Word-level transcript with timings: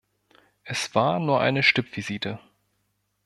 Es 0.63 0.95
war 0.95 1.19
nur 1.19 1.41
eine 1.41 1.61
Stippvisite. 1.61 2.39